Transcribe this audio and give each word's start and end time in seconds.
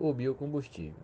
O 0.00 0.12
biocombustível. 0.12 1.02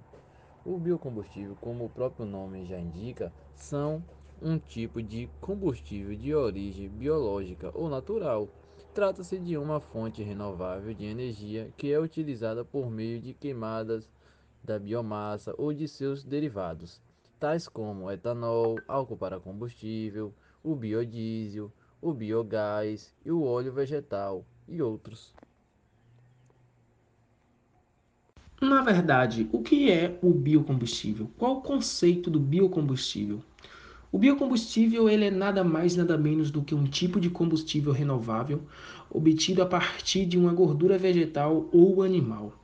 O 0.64 0.78
biocombustível, 0.78 1.56
como 1.60 1.84
o 1.84 1.90
próprio 1.90 2.24
nome 2.24 2.64
já 2.64 2.78
indica, 2.78 3.32
são 3.52 4.04
um 4.40 4.56
tipo 4.56 5.02
de 5.02 5.28
combustível 5.40 6.14
de 6.14 6.32
origem 6.32 6.88
biológica 6.88 7.72
ou 7.74 7.88
natural. 7.88 8.48
Trata-se 8.94 9.40
de 9.40 9.58
uma 9.58 9.80
fonte 9.80 10.22
renovável 10.22 10.94
de 10.94 11.06
energia 11.06 11.72
que 11.76 11.92
é 11.92 11.98
utilizada 11.98 12.64
por 12.64 12.88
meio 12.88 13.20
de 13.20 13.34
queimadas 13.34 14.08
da 14.62 14.78
biomassa 14.78 15.52
ou 15.58 15.74
de 15.74 15.88
seus 15.88 16.22
derivados, 16.22 17.00
tais 17.40 17.66
como 17.66 18.08
etanol, 18.08 18.78
álcool 18.86 19.16
para 19.16 19.40
combustível, 19.40 20.32
o 20.62 20.76
biodiesel, 20.76 21.72
o 22.00 22.14
biogás 22.14 23.12
e 23.24 23.32
o 23.32 23.42
óleo 23.42 23.72
vegetal 23.72 24.46
e 24.68 24.80
outros. 24.80 25.34
Na 28.64 28.80
verdade, 28.80 29.46
o 29.52 29.60
que 29.60 29.90
é 29.90 30.18
o 30.22 30.32
biocombustível? 30.32 31.30
Qual 31.36 31.58
o 31.58 31.60
conceito 31.60 32.30
do 32.30 32.40
biocombustível? 32.40 33.42
O 34.10 34.16
biocombustível 34.16 35.06
ele 35.06 35.26
é 35.26 35.30
nada 35.30 35.62
mais 35.62 35.94
nada 35.94 36.16
menos 36.16 36.50
do 36.50 36.62
que 36.62 36.74
um 36.74 36.84
tipo 36.84 37.20
de 37.20 37.28
combustível 37.28 37.92
renovável 37.92 38.62
obtido 39.10 39.62
a 39.62 39.66
partir 39.66 40.24
de 40.24 40.38
uma 40.38 40.50
gordura 40.50 40.96
vegetal 40.96 41.68
ou 41.72 42.02
animal. 42.02 42.58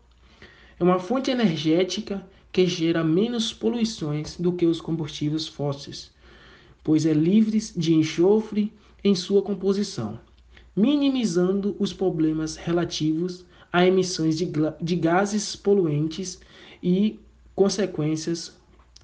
É 0.78 0.82
uma 0.82 0.98
fonte 0.98 1.30
energética 1.30 2.26
que 2.50 2.66
gera 2.66 3.04
menos 3.04 3.52
poluições 3.52 4.38
do 4.38 4.54
que 4.54 4.64
os 4.64 4.80
combustíveis 4.80 5.46
fósseis, 5.46 6.10
pois 6.82 7.04
é 7.04 7.12
livre 7.12 7.58
de 7.76 7.92
enxofre 7.92 8.72
em 9.04 9.14
sua 9.14 9.42
composição, 9.42 10.18
minimizando 10.74 11.76
os 11.78 11.92
problemas 11.92 12.56
relativos 12.56 13.44
a 13.72 13.86
emissões 13.86 14.36
de, 14.36 14.50
de 14.80 14.96
gases 14.96 15.54
poluentes 15.54 16.40
e 16.82 17.20
consequências 17.54 18.58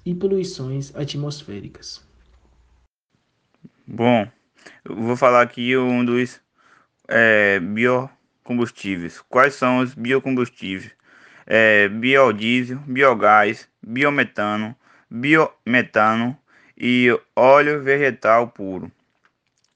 e 0.05 0.13
poluições 0.13 0.95
atmosféricas. 0.95 2.05
Bom, 3.85 4.27
eu 4.83 4.95
vou 4.95 5.15
falar 5.15 5.41
aqui 5.41 5.77
um 5.77 6.03
dos 6.03 6.41
é, 7.07 7.59
biocombustíveis. 7.59 9.21
Quais 9.29 9.53
são 9.55 9.79
os 9.79 9.93
biocombustíveis? 9.93 10.91
É, 11.45 11.87
biodiesel, 11.87 12.79
biogás, 12.79 13.69
biometano, 13.81 14.75
biometano 15.09 16.37
e 16.77 17.07
óleo 17.35 17.81
vegetal 17.81 18.49
puro. 18.49 18.91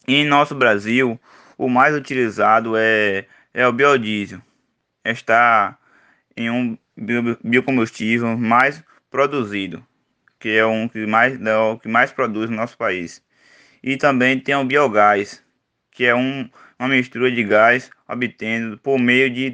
E 0.05 0.15
em 0.15 0.27
nosso 0.27 0.53
Brasil, 0.53 1.17
o 1.57 1.69
mais 1.69 1.95
utilizado 1.95 2.73
é, 2.75 3.25
é 3.53 3.65
o 3.65 3.71
biodiesel 3.71 4.41
está 5.03 5.77
em 6.35 6.49
um 6.49 6.77
biocombustível 7.43 8.37
mais 8.37 8.83
produzido, 9.09 9.85
que 10.39 10.49
é 10.49 10.65
um 10.65 10.87
que 10.87 11.05
mais, 11.05 11.39
é 11.41 11.57
o 11.57 11.77
que 11.77 11.87
mais 11.87 12.11
produz 12.11 12.49
no 12.49 12.55
nosso 12.55 12.77
país. 12.77 13.23
E 13.83 13.97
também 13.97 14.39
tem 14.39 14.55
o 14.55 14.63
biogás, 14.63 15.43
que 15.91 16.05
é 16.05 16.15
um, 16.15 16.49
uma 16.79 16.87
mistura 16.89 17.31
de 17.31 17.43
gás 17.43 17.89
obtendo 18.07 18.77
por 18.77 18.99
meio 18.99 19.29
de 19.29 19.53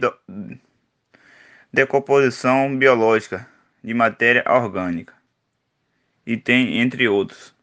decomposição 1.71 2.77
biológica 2.77 3.47
de 3.83 3.93
matéria 3.93 4.43
orgânica. 4.47 5.13
E 6.25 6.35
tem 6.35 6.79
entre 6.79 7.07
outros. 7.07 7.56